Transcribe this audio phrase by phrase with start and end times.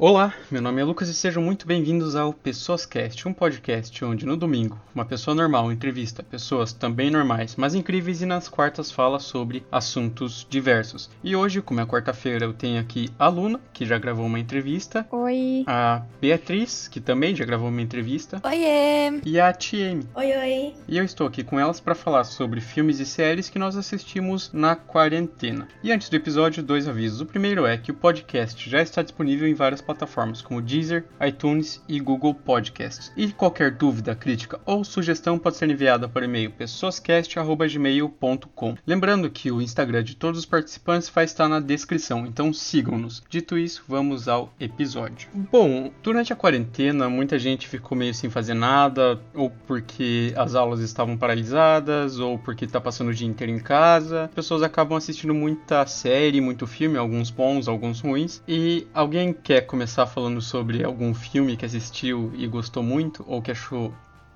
[0.00, 4.24] Olá, meu nome é Lucas e sejam muito bem-vindos ao Pessoas Cast, um podcast onde
[4.24, 9.18] no domingo uma pessoa normal entrevista pessoas também normais, mas incríveis e nas quartas fala
[9.18, 11.10] sobre assuntos diversos.
[11.24, 15.04] E hoje, como é quarta-feira, eu tenho aqui a Luna, que já gravou uma entrevista.
[15.10, 15.64] Oi.
[15.66, 18.40] A Beatriz, que também já gravou uma entrevista.
[18.44, 19.20] Oiê.
[19.24, 20.04] E a TM.
[20.14, 20.74] Oi, oi.
[20.86, 24.52] E eu estou aqui com elas para falar sobre filmes e séries que nós assistimos
[24.52, 25.66] na quarentena.
[25.82, 27.20] E antes do episódio, dois avisos.
[27.20, 31.82] O primeiro é que o podcast já está disponível em várias plataformas como Deezer, iTunes
[31.88, 33.10] e Google Podcasts.
[33.16, 38.76] E qualquer dúvida, crítica ou sugestão pode ser enviada por e-mail pessoascast@gmail.com.
[38.86, 43.22] Lembrando que o Instagram de todos os participantes vai estar na descrição, então sigam-nos.
[43.30, 45.30] Dito isso, vamos ao episódio.
[45.32, 50.80] Bom, durante a quarentena, muita gente ficou meio sem fazer nada, ou porque as aulas
[50.80, 54.24] estavam paralisadas, ou porque está passando o dia inteiro em casa.
[54.24, 58.42] As pessoas acabam assistindo muita série, muito filme, alguns bons, alguns ruins.
[58.46, 63.50] E alguém quer começar falando sobre algum filme que assistiu e gostou muito ou que
[63.50, 63.92] achou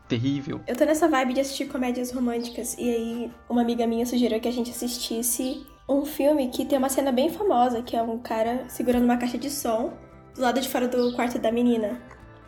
[0.08, 0.60] terrível?
[0.66, 4.48] Eu tô nessa vibe de assistir comédias românticas e aí uma amiga minha sugeriu que
[4.48, 8.64] a gente assistisse um filme que tem uma cena bem famosa, que é um cara
[8.68, 9.92] segurando uma caixa de som
[10.34, 12.00] do lado de fora do quarto da menina.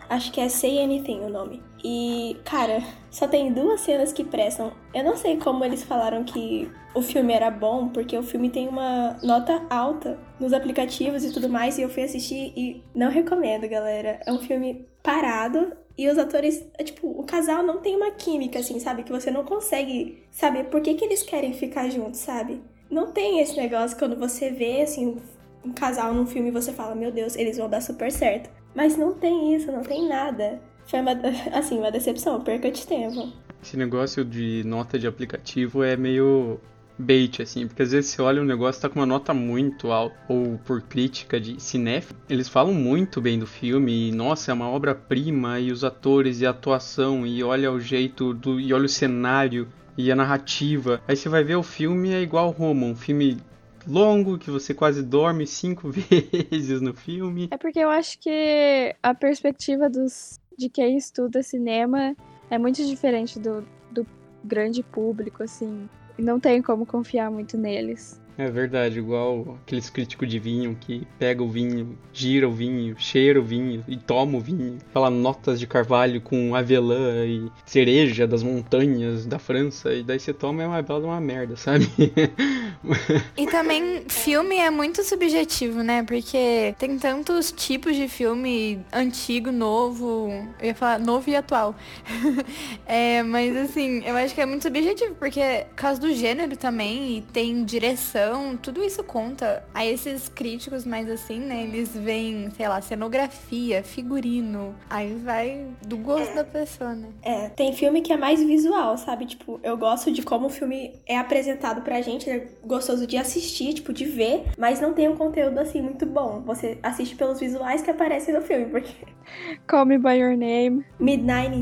[0.09, 1.63] Acho que é Say Anything o nome.
[1.83, 4.73] E, cara, só tem duas cenas que prestam.
[4.95, 8.69] Eu não sei como eles falaram que o filme era bom, porque o filme tem
[8.69, 13.69] uma nota alta nos aplicativos e tudo mais, e eu fui assistir e não recomendo,
[13.69, 14.21] galera.
[14.25, 18.59] É um filme parado e os atores, é, tipo, o casal não tem uma química,
[18.59, 19.05] assim, sabe?
[19.05, 22.61] Que você não consegue saber por que, que eles querem ficar juntos, sabe?
[22.91, 25.17] Não tem esse negócio quando você vê, assim,
[25.65, 28.51] um casal num filme e você fala, meu Deus, eles vão dar super certo.
[28.75, 30.61] Mas não tem isso, não tem nada.
[30.87, 31.13] Foi uma,
[31.53, 33.33] assim, uma decepção, perca de tempo.
[33.63, 36.61] Esse negócio de nota de aplicativo é meio
[36.99, 40.17] bait, assim, porque às vezes você olha um negócio tá com uma nota muito alta,
[40.29, 44.69] ou por crítica de cinéfilo, eles falam muito bem do filme, e nossa, é uma
[44.69, 48.61] obra-prima, e os atores e a atuação, e olha o jeito do.
[48.61, 51.01] e olha o cenário e a narrativa.
[51.07, 53.39] Aí você vai ver o filme é igual Roma, um filme
[53.87, 55.91] longo que você quase dorme cinco
[56.51, 57.49] vezes no filme.
[57.51, 62.17] É porque eu acho que a perspectiva dos de quem estuda cinema
[62.49, 64.07] é muito diferente do, do
[64.45, 65.89] grande público, assim.
[66.17, 68.21] Não tem como confiar muito neles.
[68.37, 73.39] É verdade, igual aqueles críticos de vinho que pega o vinho, gira o vinho, cheira
[73.41, 74.79] o vinho e toma o vinho.
[74.93, 79.93] Fala notas de carvalho com avelã e cereja das montanhas da França.
[79.93, 81.89] E daí você toma é uma bela uma merda, sabe?
[83.37, 86.03] e também filme é muito subjetivo, né?
[86.03, 90.29] Porque tem tantos tipos de filme antigo, novo.
[90.61, 91.75] Eu ia falar novo e atual.
[92.85, 97.23] é, mas assim, eu acho que é muito subjetivo, porque caso do gênero também, e
[97.23, 99.63] tem direção então, tudo isso conta.
[99.75, 104.75] Aí esses críticos mais assim, né, eles veem, sei lá, cenografia, figurino.
[104.89, 106.35] Aí vai do gosto é.
[106.37, 107.09] da pessoa, né?
[107.23, 109.27] É, tem filme que é mais visual, sabe?
[109.27, 113.75] Tipo, eu gosto de como o filme é apresentado pra gente, é gostoso de assistir,
[113.75, 116.43] tipo, de ver, mas não tem um conteúdo assim muito bom.
[116.47, 118.93] Você assiste pelos visuais que aparecem no filme, porque.
[119.69, 120.85] Call Me By Your Name.
[120.99, 121.55] Midnight.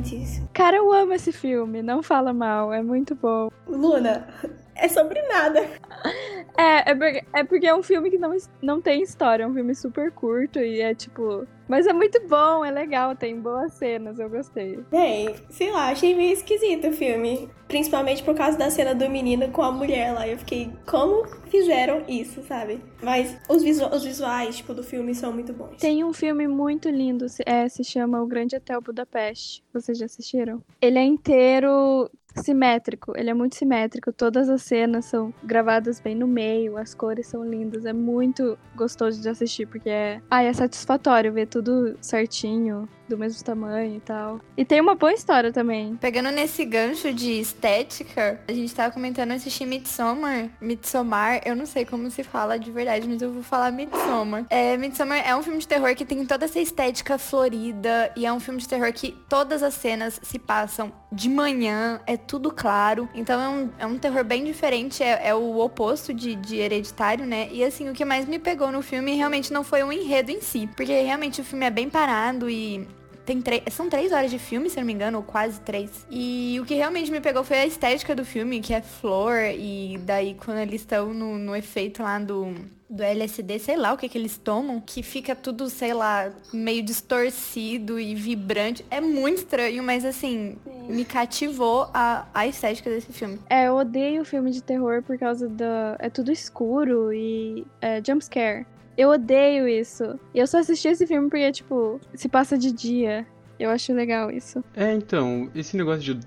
[0.52, 3.50] Cara, eu amo esse filme, não fala mal, é muito bom.
[3.66, 4.26] Luna,
[4.74, 5.60] é sobre nada.
[6.56, 9.54] É, é porque, é porque é um filme que não, não tem história, é um
[9.54, 11.46] filme super curto e é tipo.
[11.68, 14.80] Mas é muito bom, é legal, tem boas cenas, eu gostei.
[14.90, 17.48] Bem, sei lá, achei meio esquisito o filme.
[17.66, 20.28] Principalmente por causa da cena do menino com a mulher lá.
[20.28, 22.82] Eu fiquei, como fizeram isso, sabe?
[23.02, 25.78] Mas os, visu os visuais, tipo, do filme são muito bons.
[25.78, 29.64] Tem um filme muito lindo, é, se chama O Grande Hotel Budapeste.
[29.72, 30.62] Vocês já assistiram?
[30.82, 34.12] Ele é inteiro simétrico, ele é muito simétrico.
[34.12, 37.84] Todas as cenas são gravadas bem no meio, as cores são lindas.
[37.84, 40.20] É muito gostoso de assistir, porque é.
[40.30, 44.40] Ai, é satisfatório ver tudo certinho, do mesmo tamanho e tal.
[44.56, 45.96] E tem uma boa história também.
[45.96, 50.48] Pegando nesse gancho de estética, a gente tava comentando assistir Midsommar.
[50.60, 54.46] Midsommar, eu não sei como se fala de verdade, mas eu vou falar Midsommar.
[54.48, 58.32] É, Midsommar é um filme de terror que tem toda essa estética florida e é
[58.32, 63.08] um filme de terror que todas as cenas se passam de manhã, é tudo claro.
[63.14, 67.26] Então é um, é um terror bem diferente, é, é o oposto de, de hereditário,
[67.26, 67.48] né?
[67.52, 70.40] E assim, o que mais me pegou no filme realmente não foi o enredo em
[70.40, 72.88] si, porque realmente o filme é bem parado e
[73.24, 73.62] tem três.
[73.70, 76.06] São três horas de filme, se não me engano, ou quase três.
[76.10, 79.98] E o que realmente me pegou foi a estética do filme, que é flor, e
[80.04, 82.54] daí quando eles estão no, no efeito lá do
[82.92, 86.82] do LSD, sei lá o que que eles tomam, que fica tudo, sei lá, meio
[86.82, 88.84] distorcido e vibrante.
[88.90, 90.92] É muito estranho, mas assim, Sim.
[90.92, 93.38] me cativou a, a estética desse filme.
[93.48, 95.96] É, eu odeio filme de terror por causa da.
[95.98, 98.66] É tudo escuro e é jumpscare.
[98.96, 100.18] Eu odeio isso.
[100.34, 103.26] E eu só assisti esse filme porque, tipo, se passa de dia.
[103.58, 104.62] Eu acho legal isso.
[104.74, 106.20] É, então, esse negócio de,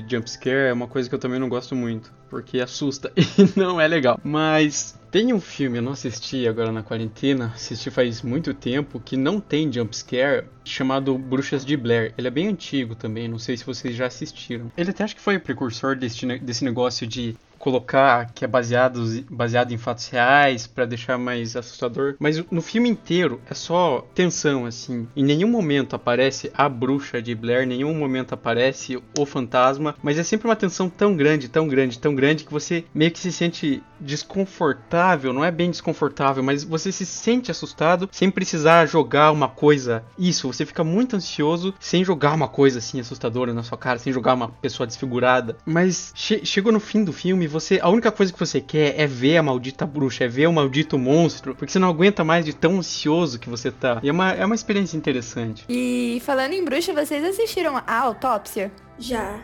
[0.00, 3.80] de jumpscare é uma coisa que eu também não gosto muito, porque assusta e não
[3.80, 4.20] é legal.
[4.22, 9.16] Mas tem um filme, eu não assisti agora na quarentena, assisti faz muito tempo, que
[9.16, 12.14] não tem jumpscare, chamado Bruxas de Blair.
[12.16, 14.70] Ele é bem antigo também, não sei se vocês já assistiram.
[14.76, 17.34] Ele até acho que foi o precursor desse, desse negócio de
[17.66, 22.14] colocar que é baseado, baseado em fatos reais para deixar mais assustador.
[22.20, 25.08] Mas no filme inteiro é só tensão, assim.
[25.16, 30.16] Em nenhum momento aparece a bruxa de Blair, em nenhum momento aparece o fantasma, mas
[30.16, 33.32] é sempre uma tensão tão grande, tão grande, tão grande que você meio que se
[33.32, 35.32] sente desconfortável.
[35.32, 40.04] Não é bem desconfortável, mas você se sente assustado sem precisar jogar uma coisa.
[40.16, 44.12] Isso, você fica muito ansioso sem jogar uma coisa assim assustadora na sua cara, sem
[44.12, 45.56] jogar uma pessoa desfigurada.
[45.66, 49.06] Mas che chegou no fim do filme, você a única coisa que você quer é
[49.06, 52.54] ver a maldita bruxa, é ver o maldito monstro, porque você não aguenta mais de
[52.54, 54.00] tão ansioso que você tá.
[54.02, 55.64] E é uma, é uma experiência interessante.
[55.68, 58.70] E falando em bruxa, vocês assistiram a autópsia?
[58.98, 59.40] Já.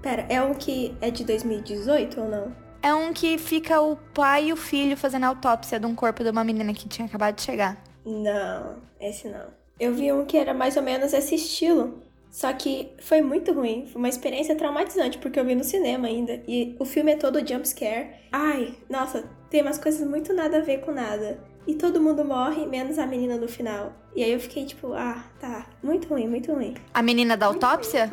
[0.00, 2.56] Pera, é um que é de 2018 ou não?
[2.82, 6.30] É um que fica o pai e o filho fazendo autópsia de um corpo de
[6.30, 7.82] uma menina que tinha acabado de chegar.
[8.06, 9.48] Não, esse não.
[9.78, 12.02] Eu vi um que era mais ou menos esse estilo.
[12.30, 16.42] Só que foi muito ruim, foi uma experiência traumatizante, porque eu vi no cinema ainda.
[16.46, 18.10] E o filme é todo jumpscare.
[18.30, 21.42] Ai, nossa, tem umas coisas muito nada a ver com nada.
[21.66, 23.92] E todo mundo morre, menos a menina no final.
[24.14, 25.66] E aí eu fiquei tipo, ah, tá.
[25.82, 26.74] Muito ruim, muito ruim.
[26.94, 28.12] A menina da autópsia?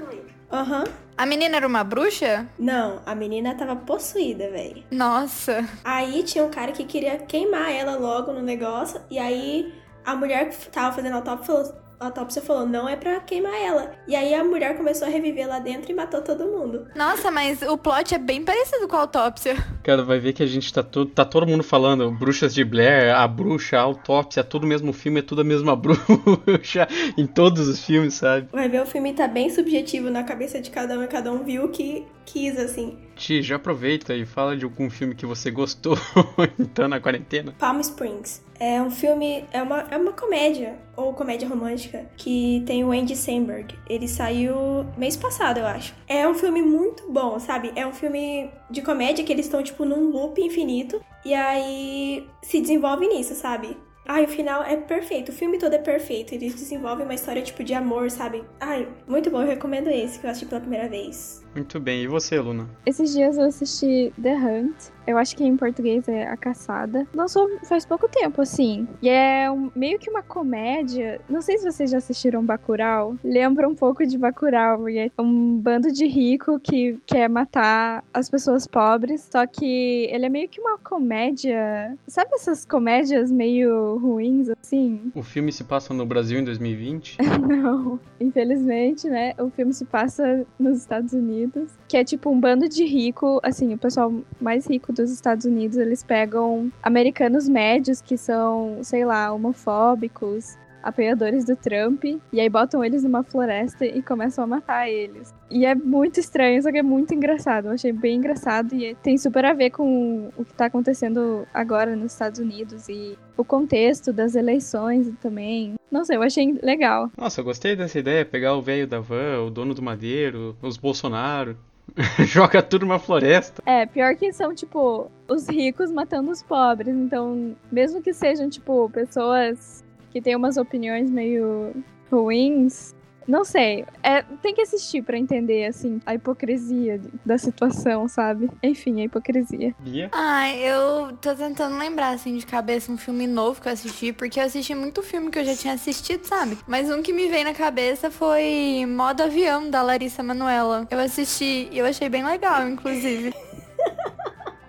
[0.51, 0.83] Aham.
[0.83, 1.07] Uhum.
[1.17, 2.47] A menina era uma bruxa?
[2.59, 4.83] Não, a menina tava possuída, velho.
[4.91, 5.67] Nossa.
[5.83, 9.01] Aí tinha um cara que queria queimar ela logo no negócio.
[9.09, 9.73] E aí
[10.05, 13.91] a mulher que tava fazendo autópsia falou: a autópsia falou, não é pra queimar ela.
[14.07, 16.87] E aí a mulher começou a reviver lá dentro e matou todo mundo.
[16.95, 19.55] Nossa, mas o plot é bem parecido com a autópsia.
[19.83, 23.15] Cara, vai ver que a gente tá todo, tá todo mundo falando Bruxas de Blair,
[23.15, 27.25] a bruxa, a autópsia, é tudo o mesmo filme, é tudo a mesma bruxa em
[27.25, 28.47] todos os filmes, sabe?
[28.51, 31.43] Vai ver, o filme tá bem subjetivo na cabeça de cada um e cada um
[31.43, 33.06] viu o que quis, assim.
[33.17, 35.97] Ti, já aproveita e fala de algum filme que você gostou
[36.59, 37.53] então na quarentena.
[37.57, 38.45] Palm Springs.
[38.59, 43.15] É um filme, é uma, é uma comédia, ou comédia romântica, que tem o Andy
[43.15, 43.75] Samberg.
[43.87, 45.93] Ele saiu mês passado, eu acho.
[46.07, 47.71] É um filme muito bom, sabe?
[47.75, 50.99] É um filme de comédia que eles estão, tipo, num loop infinito.
[51.23, 53.77] E aí se desenvolve nisso, sabe?
[54.07, 55.29] Ai, o final é perfeito.
[55.29, 56.33] O filme todo é perfeito.
[56.33, 58.41] Eles desenvolvem uma história, tipo, de amor, sabe?
[58.57, 59.41] Ai, muito bom.
[59.41, 61.43] Eu recomendo esse, que eu assisti pela primeira vez.
[61.57, 62.03] Muito bem.
[62.03, 62.69] E você, Luna?
[62.85, 64.75] Esses dias eu assisti The Hunt.
[65.07, 67.07] Eu acho que em português é A Caçada.
[67.15, 68.85] Lançou faz pouco tempo, assim.
[69.01, 71.19] E é um, meio que uma comédia.
[71.29, 73.15] Não sei se vocês já assistiram Bacurau.
[73.23, 74.87] Lembra um pouco de Bacurau.
[74.89, 79.27] E é um bando de rico que quer matar as pessoas pobres.
[79.31, 81.97] Só que ele é meio que uma comédia.
[82.05, 85.09] Sabe essas comédias meio ruins, assim?
[85.15, 87.17] O filme se passa no Brasil em 2020?
[87.47, 87.97] Não.
[88.19, 89.33] Infelizmente, né?
[89.39, 91.46] O filme se passa nos Estados Unidos.
[91.87, 93.39] Que é tipo um bando de rico.
[93.43, 99.05] Assim, o pessoal mais rico dos Estados Unidos, eles pegam americanos médios que são, sei
[99.05, 100.57] lá, homofóbicos,
[100.87, 105.33] apoiadores do Trump, e aí botam eles numa floresta e começam a matar eles.
[105.51, 107.65] E é muito estranho, só que é muito engraçado.
[107.65, 111.93] Eu achei bem engraçado e tem super a ver com o que tá acontecendo agora
[111.93, 115.75] nos Estados Unidos e o contexto das eleições também.
[115.91, 117.11] Não sei, eu achei legal.
[117.17, 120.77] Nossa, eu gostei dessa ideia, pegar o velho da van, o dono do madeiro, os
[120.77, 121.57] Bolsonaro.
[122.25, 123.61] Joga tudo numa floresta.
[123.65, 126.93] É, pior que são, tipo, os ricos matando os pobres.
[126.93, 131.73] Então, mesmo que sejam, tipo, pessoas que têm umas opiniões meio
[132.11, 132.95] ruins,
[133.27, 133.85] não sei.
[134.01, 138.49] É, tem que assistir para entender, assim, a hipocrisia da situação, sabe?
[138.63, 139.75] Enfim, a hipocrisia.
[139.85, 140.09] Yeah.
[140.17, 144.39] Ah, eu tô tentando lembrar, assim, de cabeça um filme novo que eu assisti, porque
[144.39, 146.57] eu assisti muito filme que eu já tinha assistido, sabe?
[146.65, 150.87] Mas um que me veio na cabeça foi Modo Avião, da Larissa Manuela.
[150.89, 153.33] Eu assisti e eu achei bem legal, inclusive.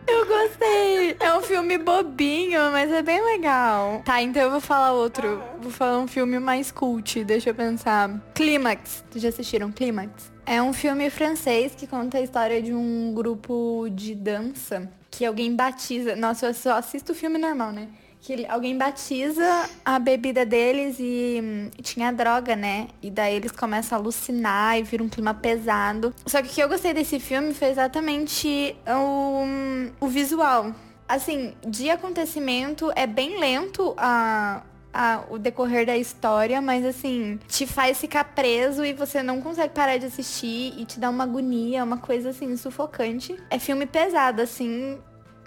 [0.09, 1.17] Eu gostei.
[1.21, 4.03] É um filme bobinho, mas é bem legal.
[4.05, 5.43] Tá, então eu vou falar outro.
[5.61, 8.19] Vou falar um filme mais cult, deixa eu pensar.
[8.35, 9.05] Clímax.
[9.15, 10.33] Já assistiram Clímax?
[10.47, 15.55] É um filme francês que conta a história de um grupo de dança que alguém
[15.55, 16.17] batiza.
[16.17, 17.89] Nossa, eu só assisto filme normal, né?
[18.21, 22.89] Que alguém batiza a bebida deles e, tinha droga, né?
[23.03, 26.15] E daí eles começam a alucinar e vira um clima pesado.
[26.27, 30.75] Só que o que eu gostei desse filme foi exatamente o, o visual.
[31.09, 37.67] Assim, de acontecimento é bem lento a, a, o decorrer da história, mas assim, te
[37.67, 41.85] faz ficar preso e você não consegue parar de assistir e te dá uma agonia,
[41.85, 43.37] uma coisa assim, sufocante.
[43.49, 44.99] É filme pesado, assim,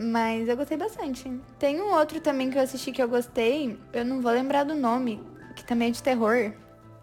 [0.01, 1.31] Mas eu gostei bastante.
[1.60, 4.75] Tem um outro também que eu assisti que eu gostei, eu não vou lembrar do
[4.75, 5.22] nome,
[5.55, 6.51] que também é de terror.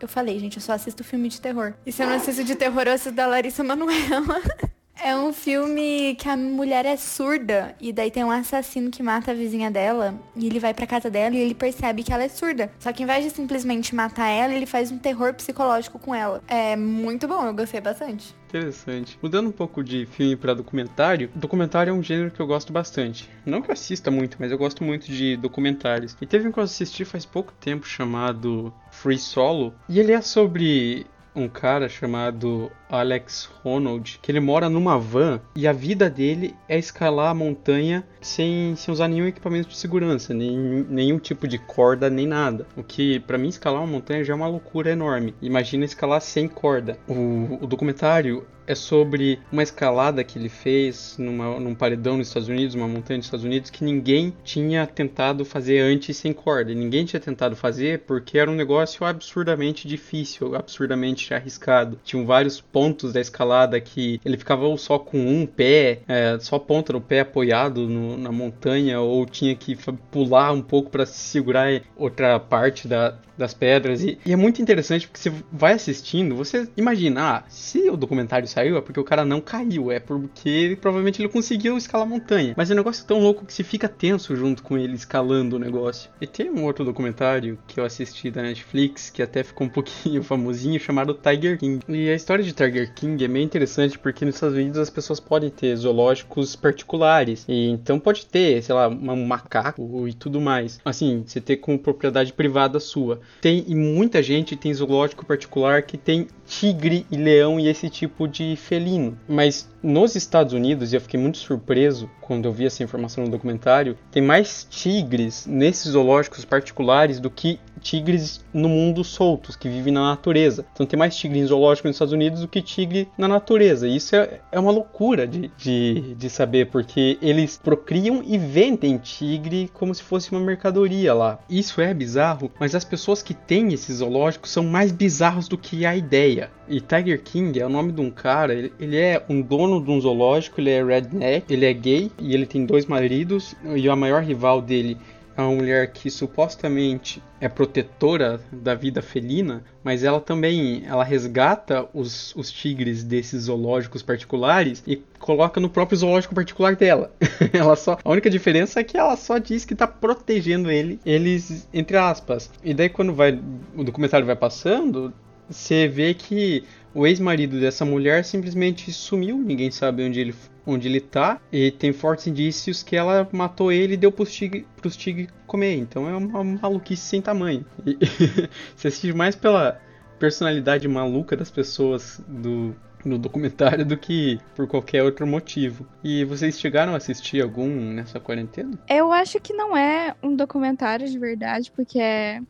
[0.00, 1.74] Eu falei, gente, eu só assisto filme de terror.
[1.84, 4.40] E se eu não assisto de terror, eu assisto da Larissa Manoela.
[5.00, 9.30] É um filme que a mulher é surda e daí tem um assassino que mata
[9.30, 12.28] a vizinha dela e ele vai pra casa dela e ele percebe que ela é
[12.28, 12.70] surda.
[12.80, 16.42] Só que em vez de simplesmente matar ela, ele faz um terror psicológico com ela.
[16.48, 18.34] É muito bom, eu gostei bastante.
[18.48, 19.18] Interessante.
[19.22, 23.28] Mudando um pouco de filme para documentário, documentário é um gênero que eu gosto bastante.
[23.46, 26.16] Não que eu assista muito, mas eu gosto muito de documentários.
[26.20, 30.20] E teve um que eu assisti faz pouco tempo chamado Free Solo, e ele é
[30.20, 31.06] sobre
[31.40, 36.78] um cara chamado Alex Ronald, que ele mora numa van e a vida dele é
[36.78, 40.56] escalar a montanha sem, sem usar nenhum equipamento de segurança, nem,
[40.88, 42.66] nenhum tipo de corda, nem nada.
[42.76, 45.34] O que, para mim, escalar uma montanha já é uma loucura enorme.
[45.40, 46.98] Imagina escalar sem corda.
[47.06, 52.50] O, o documentário é sobre uma escalada que ele fez numa, num paredão nos Estados
[52.50, 56.74] Unidos, uma montanha nos Estados Unidos, que ninguém tinha tentado fazer antes sem corda.
[56.74, 61.98] Ninguém tinha tentado fazer porque era um negócio absurdamente difícil, absurdamente arriscado.
[62.04, 66.92] Tinham vários pontos da escalada que ele ficava só com um pé, é, só ponta
[66.92, 69.76] do pé apoiado no, na montanha, ou tinha que
[70.10, 74.02] pular um pouco para segurar outra parte da, das pedras.
[74.02, 78.48] E, e, é muito interessante porque você vai assistindo, você imagina, ah, se o documentário
[78.48, 82.54] saiu é porque o cara não caiu, é porque provavelmente ele conseguiu escalar a montanha.
[82.56, 85.58] Mas o negócio é tão louco que você fica tenso junto com ele escalando o
[85.58, 86.10] negócio.
[86.20, 90.22] E tem um outro documentário que eu assisti da Netflix que até ficou um pouquinho
[90.24, 91.80] famosinho chamado Tiger King.
[91.88, 95.20] E a história de Tiger King é meio interessante porque nos Estados Unidos as pessoas
[95.20, 97.44] podem ter zoológicos particulares.
[97.48, 100.78] E então pode ter, sei lá, um macaco e tudo mais.
[100.84, 103.20] Assim, você ter como propriedade privada sua.
[103.40, 108.26] Tem e muita gente tem zoológico particular que tem tigre e leão e esse tipo
[108.26, 109.18] de felino.
[109.28, 113.30] Mas nos Estados Unidos, e eu fiquei muito surpreso quando eu vi essa informação no
[113.30, 119.92] documentário, tem mais tigres nesses zoológicos particulares do que tigres no mundo soltos, que vivem
[119.92, 120.66] na natureza.
[120.72, 123.88] Então tem mais tigre em zoológico nos Estados Unidos do que tigre na natureza.
[123.88, 129.70] Isso é, é uma loucura de, de, de saber, porque eles procriam e vendem tigre
[129.72, 131.38] como se fosse uma mercadoria lá.
[131.48, 135.86] Isso é bizarro, mas as pessoas que têm esses zoológicos são mais bizarros do que
[135.86, 136.50] a ideia.
[136.68, 139.90] E Tiger King é o nome de um cara, ele, ele é um dono de
[139.90, 143.96] um zoológico, ele é redneck, ele é gay e ele tem dois maridos e a
[143.96, 144.98] maior rival dele
[145.38, 151.88] é uma mulher que supostamente é protetora da vida felina, mas ela também ela resgata
[151.94, 157.12] os, os tigres desses zoológicos particulares e coloca no próprio zoológico particular dela.
[157.54, 161.68] ela só a única diferença é que ela só diz que está protegendo ele, eles
[161.72, 162.50] entre aspas.
[162.64, 163.40] E daí quando vai
[163.76, 165.12] o documentário vai passando,
[165.48, 166.64] você vê que
[166.94, 170.34] o ex-marido dessa mulher simplesmente sumiu, ninguém sabe onde ele,
[170.66, 174.66] onde ele tá, e tem fortes indícios que ela matou ele e deu pros tigres
[174.96, 175.74] tigre comer.
[175.76, 177.64] Então é uma maluquice sem tamanho.
[177.86, 177.96] E,
[178.74, 179.80] você assiste mais pela
[180.18, 185.86] personalidade maluca das pessoas do, no documentário do que por qualquer outro motivo.
[186.02, 188.78] E vocês chegaram a assistir algum nessa quarentena?
[188.88, 192.40] Eu acho que não é um documentário de verdade, porque é.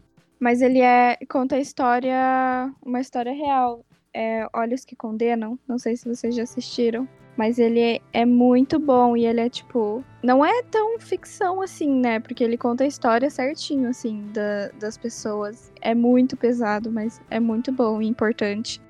[0.41, 3.85] Mas ele é conta a história, uma história real
[4.15, 5.59] é Olhos que Condenam.
[5.67, 7.09] Não sei se vocês já assistiram.
[7.37, 10.05] Mas ele é, é, muito bom e ele é tipo.
[10.25, 12.19] Não é tão ficção assim, né?
[12.19, 15.73] Porque ele conta a história certinho, assim, da, das pessoas.
[15.81, 18.83] É muito pesado, mas é muito bom e importante.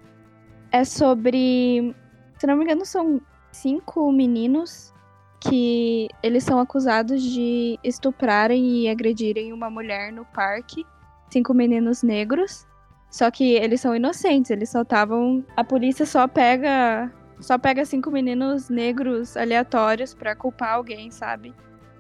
[0.73, 1.95] É sobre.
[2.39, 3.21] Se não me engano, são
[3.53, 4.95] cinco meninos
[5.41, 10.87] que eles são acusados de estuprarem e agredirem uma mulher no parque.
[11.31, 12.67] Cinco meninos negros.
[13.11, 15.45] Só que eles são inocentes, eles só estavam.
[15.57, 17.11] A polícia só pega.
[17.41, 21.55] Só pega cinco meninos negros aleatórios para culpar alguém, sabe?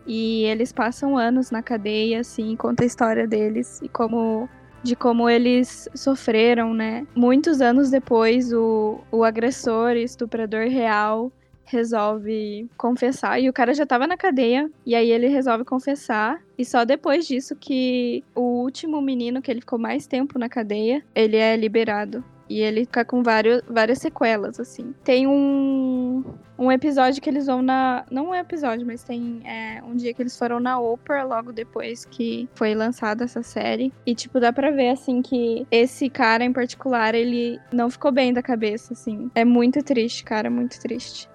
[0.06, 4.48] E eles passam anos na cadeia, assim, conta a história deles e como.
[4.80, 7.04] De como eles sofreram, né?
[7.12, 11.32] Muitos anos depois, o, o agressor e estuprador real
[11.68, 13.40] resolve confessar.
[13.40, 14.70] E o cara já tava na cadeia.
[14.84, 16.40] E aí ele resolve confessar.
[16.56, 21.04] E só depois disso que o último menino, que ele ficou mais tempo na cadeia,
[21.14, 22.25] ele é liberado.
[22.48, 24.94] E ele fica com vários, várias sequelas, assim.
[25.04, 26.25] Tem um,
[26.58, 28.04] um episódio que eles vão na.
[28.10, 32.04] Não um episódio, mas tem é, um dia que eles foram na Oprah logo depois
[32.04, 33.92] que foi lançada essa série.
[34.06, 38.32] E, tipo, dá pra ver, assim, que esse cara em particular, ele não ficou bem
[38.32, 39.30] da cabeça, assim.
[39.34, 41.28] É muito triste, cara, muito triste.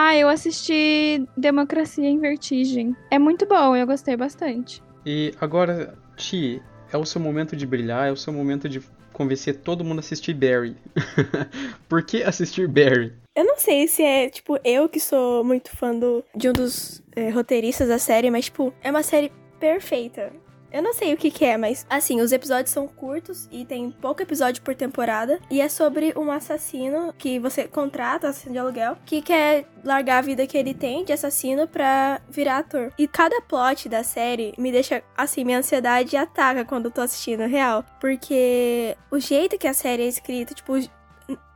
[0.00, 2.94] Ah, eu assisti Democracia em Vertigem.
[3.10, 4.80] É muito bom, eu gostei bastante.
[5.04, 6.62] E agora, Ti,
[6.92, 8.80] é o seu momento de brilhar, é o seu momento de
[9.12, 10.76] convencer todo mundo a assistir Barry.
[11.88, 13.12] Por que assistir Barry?
[13.34, 17.02] Eu não sei se é, tipo, eu que sou muito fã do, de um dos
[17.16, 20.32] é, roteiristas da série, mas, tipo, é uma série perfeita.
[20.70, 23.90] Eu não sei o que, que é, mas assim, os episódios são curtos e tem
[23.90, 25.40] pouco episódio por temporada.
[25.50, 30.22] E é sobre um assassino que você contrata, assassino de aluguel, que quer largar a
[30.22, 32.92] vida que ele tem de assassino pra virar ator.
[32.98, 37.46] E cada plot da série me deixa, assim, minha ansiedade ataca quando eu tô assistindo,
[37.46, 37.84] real.
[38.00, 40.74] Porque o jeito que a série é escrita, tipo,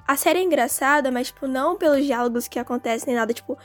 [0.06, 3.58] a série é engraçada, mas, tipo, não pelos diálogos que acontecem nem nada, tipo,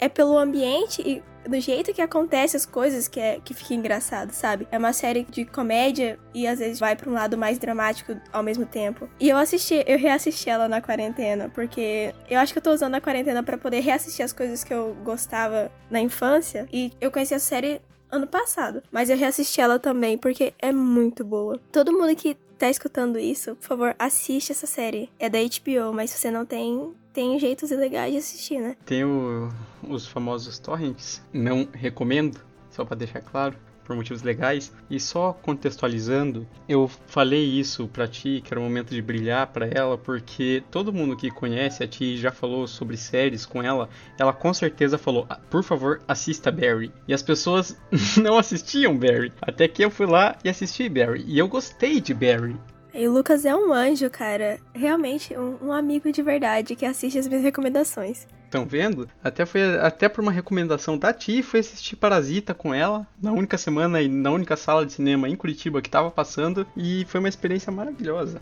[0.00, 4.32] é pelo ambiente e do jeito que acontece as coisas que, é, que fica engraçado,
[4.32, 4.68] sabe?
[4.70, 8.42] É uma série de comédia e às vezes vai para um lado mais dramático ao
[8.42, 9.08] mesmo tempo.
[9.18, 12.94] E eu assisti, eu reassisti ela na quarentena, porque eu acho que eu tô usando
[12.94, 16.68] a quarentena para poder reassistir as coisas que eu gostava na infância.
[16.72, 21.24] E eu conheci a série ano passado, mas eu reassisti ela também porque é muito
[21.24, 21.60] boa.
[21.72, 25.10] Todo mundo que tá escutando isso, por favor, assiste essa série.
[25.18, 28.76] É da HBO, mas se você não tem, tem jeitos ilegais de assistir, né?
[28.86, 29.48] Tem o,
[29.82, 31.20] os famosos torrents.
[31.32, 34.72] Não recomendo, só para deixar claro por motivos legais.
[34.88, 39.66] E só contextualizando, eu falei isso pra ti, que era o momento de brilhar para
[39.66, 44.32] ela, porque todo mundo que conhece a ti já falou sobre séries com ela, ela
[44.32, 46.92] com certeza falou: ah, por favor, assista Barry.
[47.08, 47.76] E as pessoas
[48.22, 51.24] não assistiam Barry, até que eu fui lá e assisti Barry.
[51.26, 52.56] E eu gostei de Barry.
[52.98, 54.58] E o Lucas é um anjo, cara.
[54.74, 58.26] Realmente, um, um amigo de verdade que assiste as minhas recomendações.
[58.48, 59.06] Estão vendo?
[59.22, 63.58] Até foi até por uma recomendação da Ti, foi assistir Parasita com ela, na única
[63.58, 67.28] semana e na única sala de cinema em Curitiba que tava passando, e foi uma
[67.28, 68.40] experiência maravilhosa.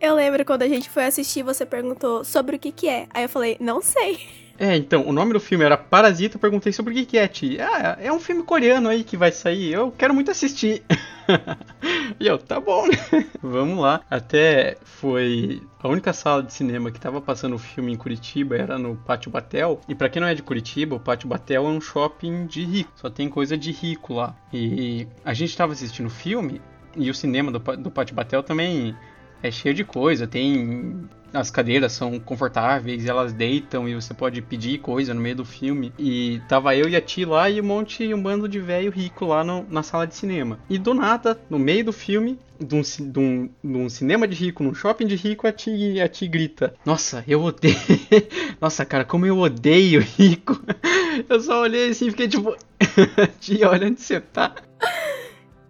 [0.00, 3.06] Eu lembro quando a gente foi assistir, você perguntou sobre o que que é.
[3.14, 4.18] Aí eu falei, não sei.
[4.58, 7.28] É, então, o nome do filme era Parasita, eu perguntei sobre o que, que é,
[7.28, 7.58] Ti.
[7.60, 10.82] Ah, é um filme coreano aí que vai sair, eu quero muito assistir.
[12.18, 12.96] e eu, tá bom, né?
[13.42, 14.00] Vamos lá.
[14.10, 18.76] Até foi a única sala de cinema que tava passando o filme em Curitiba era
[18.76, 19.80] no Pátio Batel.
[19.88, 22.90] E para quem não é de Curitiba, o Pátio Batel é um shopping de rico.
[22.96, 24.34] Só tem coisa de rico lá.
[24.52, 26.60] E a gente tava assistindo o filme
[26.96, 28.96] e o cinema do, do Pátio Batel também
[29.40, 30.26] é cheio de coisa.
[30.26, 35.44] Tem as cadeiras são confortáveis, elas deitam e você pode pedir coisa no meio do
[35.44, 35.92] filme.
[35.98, 39.26] E tava eu e a Ti lá e um monte, um bando de velho rico
[39.26, 40.58] lá no, na sala de cinema.
[40.68, 44.34] E do nada, no meio do filme, de um, de, um, de um, cinema de
[44.34, 47.76] rico, num shopping de rico, a Ti, a ti grita: Nossa, eu odeio.
[48.60, 50.60] Nossa, cara, como eu odeio rico.
[51.30, 52.54] Eu só olhei assim e fiquei tipo:
[53.40, 54.54] Ti, olha onde você tá.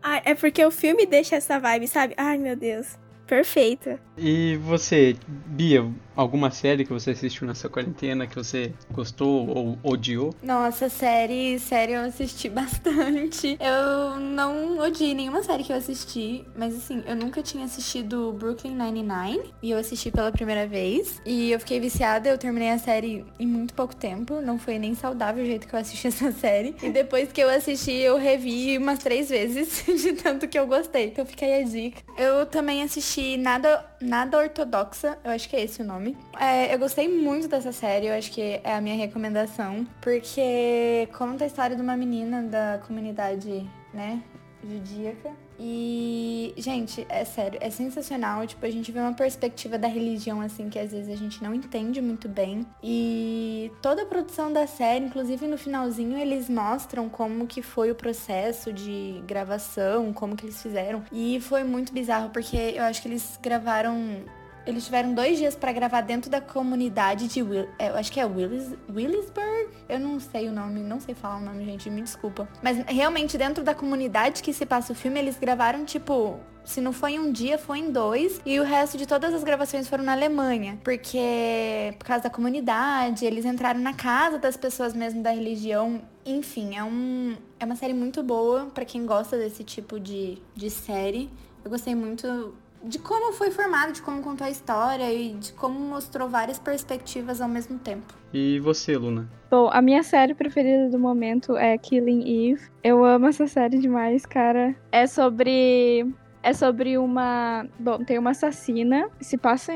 [0.03, 2.15] Ah, é porque o filme deixa essa vibe, sabe?
[2.17, 2.99] Ai, meu Deus.
[3.27, 3.99] Perfeita.
[4.17, 5.85] E você, Bia,
[6.15, 10.35] alguma série que você assistiu nessa quarentena que você gostou ou odiou?
[10.43, 13.59] Nossa, série, série eu assisti bastante.
[13.61, 18.75] Eu não odiei nenhuma série que eu assisti, mas assim, eu nunca tinha assistido Brooklyn
[18.75, 21.21] Nine-Nine e eu assisti pela primeira vez.
[21.27, 24.95] E eu fiquei viciada, eu terminei a série em muito pouco tempo, não foi nem
[24.95, 26.75] saudável o jeito que eu assisti essa série.
[26.83, 31.07] E depois que eu assisti, eu revi umas três vezes de tanto que eu gostei.
[31.09, 32.03] Então fica aí a dica.
[32.17, 36.17] Eu também assisti Nada, Nada Ortodoxa, eu acho que é esse o nome.
[36.39, 41.45] É, eu gostei muito dessa série, eu acho que é a minha recomendação, porque conta
[41.45, 44.23] a história de uma menina da comunidade, né,
[44.69, 45.33] judíaca.
[45.59, 48.47] E, gente, é sério, é sensacional.
[48.47, 51.55] Tipo, a gente vê uma perspectiva da religião, assim, que às vezes a gente não
[51.55, 52.67] entende muito bem.
[52.83, 57.95] E toda a produção da série, inclusive no finalzinho, eles mostram como que foi o
[57.95, 61.03] processo de gravação, como que eles fizeram.
[61.11, 64.25] E foi muito bizarro, porque eu acho que eles gravaram
[64.67, 68.21] eles tiveram dois dias para gravar dentro da comunidade de Will, é, eu acho que
[68.21, 69.69] é Willis, Willisburg.
[69.89, 72.49] Eu não sei o nome, não sei falar o nome, gente, me desculpa.
[72.63, 76.93] Mas realmente dentro da comunidade que se passa o filme, eles gravaram tipo se não
[76.93, 78.41] foi em um dia, foi em dois.
[78.45, 80.79] E o resto de todas as gravações foram na Alemanha.
[80.83, 86.03] Porque, por causa da comunidade, eles entraram na casa das pessoas mesmo da religião.
[86.25, 90.69] Enfim, é, um, é uma série muito boa para quem gosta desse tipo de, de
[90.69, 91.31] série.
[91.65, 92.53] Eu gostei muito
[92.87, 97.41] de como foi formado, de como contou a história e de como mostrou várias perspectivas
[97.41, 98.15] ao mesmo tempo.
[98.33, 99.29] E você, Luna?
[99.51, 102.63] Bom, a minha série preferida do momento é Killing Eve.
[102.85, 104.75] Eu amo essa série demais, cara.
[104.93, 106.07] É sobre
[106.43, 109.73] é sobre uma, bom, tem uma assassina, se passa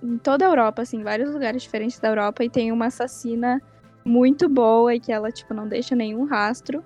[0.00, 3.60] em toda a Europa, assim, vários lugares diferentes da Europa e tem uma assassina
[4.04, 6.84] muito boa e que ela tipo não deixa nenhum rastro.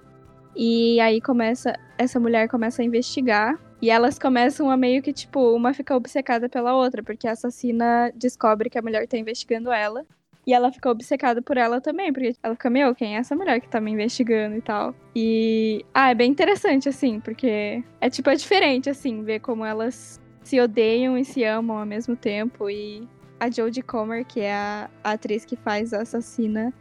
[0.54, 5.54] E aí começa essa mulher começa a investigar e elas começam a meio que, tipo,
[5.54, 10.04] uma fica obcecada pela outra, porque a assassina descobre que a mulher tá investigando ela.
[10.46, 13.60] E ela fica obcecada por ela também, porque ela fica, meu, quem é essa mulher
[13.60, 14.94] que tá me investigando e tal?
[15.14, 15.84] E.
[15.92, 20.60] Ah, é bem interessante, assim, porque é tipo, é diferente, assim, ver como elas se
[20.60, 22.70] odeiam e se amam ao mesmo tempo.
[22.70, 23.08] E
[23.40, 26.72] a Jodie Comer, que é a atriz que faz a assassina,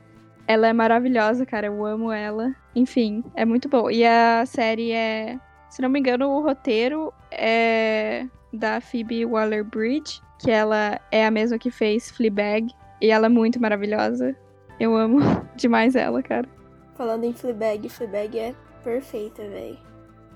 [0.48, 1.66] ela é maravilhosa, cara.
[1.66, 2.56] Eu amo ela.
[2.76, 3.90] Enfim, é muito bom.
[3.90, 5.40] E a série é.
[5.76, 11.58] Se não me engano, o roteiro é da Phoebe Waller-Bridge, que ela é a mesma
[11.60, 12.74] que fez Fleabag.
[13.02, 14.34] E ela é muito maravilhosa.
[14.80, 15.20] Eu amo
[15.54, 16.48] demais ela, cara.
[16.94, 19.78] Falando em Fleabag, Fleabag é perfeita, velho.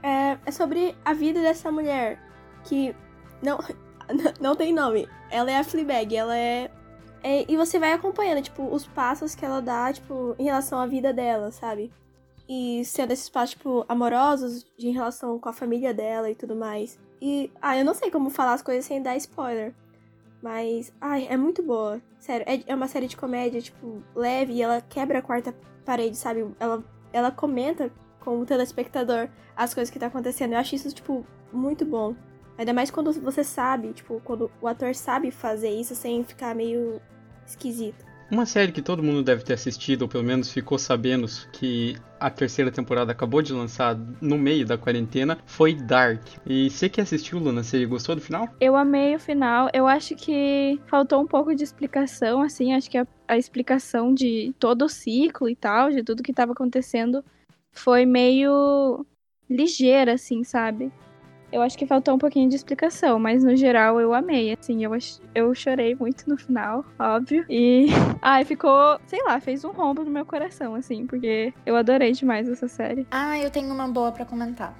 [0.03, 2.21] É, é sobre a vida dessa mulher
[2.65, 2.93] que
[3.41, 3.59] não,
[4.41, 5.07] não tem nome.
[5.31, 6.69] Ela é a Fleabag, ela é,
[7.23, 7.45] é.
[7.49, 11.13] E você vai acompanhando, tipo, os passos que ela dá, tipo, em relação à vida
[11.13, 11.89] dela, sabe?
[12.49, 16.55] E sendo esses passos, tipo, amorosos de em relação com a família dela e tudo
[16.55, 16.97] mais.
[17.21, 19.71] E, ah, eu não sei como falar as coisas sem dar spoiler.
[20.41, 22.01] Mas, ai, é muito boa.
[22.19, 25.53] Sério, é, é uma série de comédia, tipo, leve e ela quebra a quarta
[25.85, 26.47] parede, sabe?
[26.59, 26.83] Ela,
[27.13, 30.53] ela comenta com o telespectador as coisas que tá acontecendo.
[30.53, 32.15] Eu acho isso, tipo, muito bom.
[32.57, 36.99] Ainda mais quando você sabe, tipo, quando o ator sabe fazer isso sem ficar meio
[37.45, 38.08] esquisito.
[38.31, 42.29] Uma série que todo mundo deve ter assistido, ou pelo menos ficou sabendo que a
[42.29, 46.21] terceira temporada acabou de lançar no meio da quarentena, foi Dark.
[46.45, 48.47] E você que assistiu, Luna, você gostou do final?
[48.61, 49.67] Eu amei o final.
[49.73, 52.73] Eu acho que faltou um pouco de explicação, assim.
[52.73, 56.51] Acho que a, a explicação de todo o ciclo e tal, de tudo que estava
[56.51, 57.25] acontecendo,
[57.71, 59.03] foi meio
[59.49, 60.91] ligeira, assim, sabe?
[61.51, 64.91] Eu acho que faltou um pouquinho de explicação, mas no geral eu amei, assim, eu,
[65.33, 67.45] eu chorei muito no final, óbvio.
[67.49, 67.87] E,
[68.21, 72.47] ai, ficou, sei lá, fez um rombo no meu coração, assim, porque eu adorei demais
[72.47, 73.07] essa série.
[73.11, 74.77] Ah, eu tenho uma boa para comentar.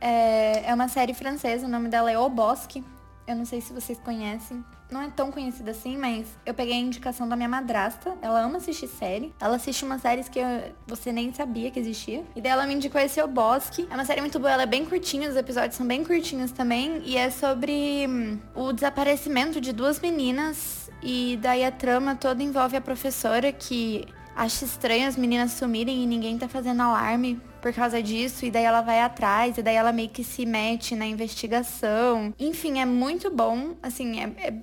[0.00, 2.84] É, é uma série francesa, o nome dela é O Bosque.
[3.26, 6.80] Eu não sei se vocês conhecem não é tão conhecida assim, mas eu peguei a
[6.80, 8.14] indicação da minha madrasta.
[8.20, 9.32] Ela ama assistir série.
[9.40, 10.46] Ela assiste umas séries que eu,
[10.86, 12.24] você nem sabia que existia.
[12.36, 13.86] E daí ela me indicou esse O Bosque.
[13.90, 17.02] É uma série muito boa, ela é bem curtinha, os episódios são bem curtinhos também.
[17.04, 20.90] E é sobre hum, o desaparecimento de duas meninas.
[21.02, 26.06] E daí a trama toda envolve a professora que acha estranho as meninas sumirem e
[26.06, 29.92] ninguém tá fazendo alarme por causa disso, e daí ela vai atrás, e daí ela
[29.92, 32.34] meio que se mete na investigação.
[32.38, 34.54] Enfim, é muito bom, assim, é, é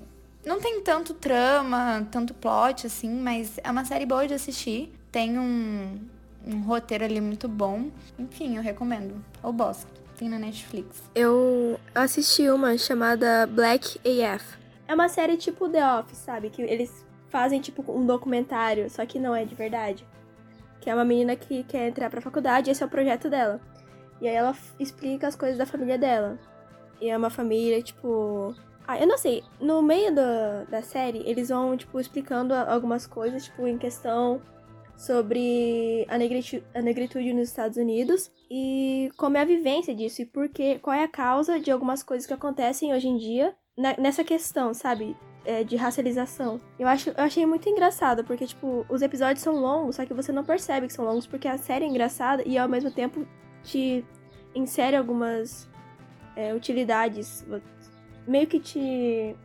[0.50, 4.92] não tem tanto trama, tanto plot, assim, mas é uma série boa de assistir.
[5.12, 6.00] Tem um,
[6.44, 7.92] um roteiro ali muito bom.
[8.18, 9.24] Enfim, eu recomendo.
[9.44, 9.92] O Bosque.
[10.18, 11.04] Tem na Netflix.
[11.14, 14.58] Eu assisti uma chamada Black AF.
[14.88, 16.50] É uma série tipo The Office, sabe?
[16.50, 20.04] Que eles fazem tipo um documentário, só que não é de verdade.
[20.82, 23.62] Que é uma menina que quer entrar pra faculdade, esse é o projeto dela.
[24.20, 26.40] E aí ela explica as coisas da família dela.
[27.00, 28.56] E é uma família, tipo,
[28.89, 29.43] ah, eu não sei.
[29.62, 34.41] No meio da, da série, eles vão, tipo, explicando algumas coisas, tipo, em questão
[34.97, 40.25] sobre a negritude, a negritude nos Estados Unidos e como é a vivência disso e
[40.25, 44.23] porque, qual é a causa de algumas coisas que acontecem hoje em dia na, nessa
[44.23, 45.15] questão, sabe?
[45.45, 46.60] É, de racialização.
[46.78, 50.32] Eu, acho, eu achei muito engraçado, porque, tipo, os episódios são longos, só que você
[50.32, 53.25] não percebe que são longos, porque a série é engraçada e ao mesmo tempo
[53.63, 54.04] te
[54.54, 55.69] insere algumas
[56.36, 57.45] é, utilidades
[58.28, 59.36] meio que te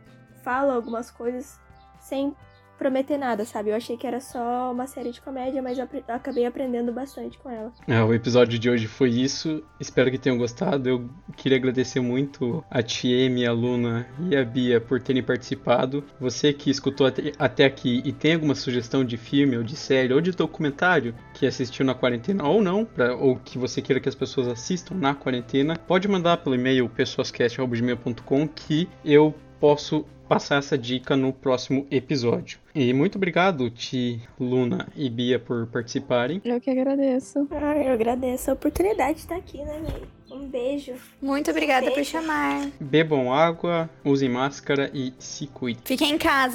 [0.43, 1.59] fala algumas coisas
[1.99, 2.35] sem
[2.77, 3.69] prometer nada, sabe?
[3.69, 7.49] Eu achei que era só uma série de comédia, mas eu acabei aprendendo bastante com
[7.49, 7.71] ela.
[7.87, 9.63] É, o episódio de hoje foi isso.
[9.79, 10.87] Espero que tenham gostado.
[10.87, 16.03] Eu queria agradecer muito a Tieme, a Luna e a Bia por terem participado.
[16.19, 17.07] Você que escutou
[17.39, 21.45] até aqui e tem alguma sugestão de filme ou de série ou de documentário que
[21.45, 25.13] assistiu na quarentena ou não, pra, ou que você queira que as pessoas assistam na
[25.13, 32.59] quarentena, pode mandar pelo e-mail pessoascast.gmail.com que eu posso passar essa dica no próximo episódio.
[32.73, 36.41] E muito obrigado, Ti, Luna e Bia, por participarem.
[36.43, 37.47] Eu que agradeço.
[37.51, 40.07] Ah, eu agradeço a oportunidade de estar aqui, né, velho?
[40.31, 40.93] Um beijo.
[41.21, 41.95] Muito obrigada beijo.
[41.95, 42.67] por chamar.
[42.79, 45.81] Bebam água, usem máscara e se cuidem.
[45.85, 46.53] Fiquem em casa.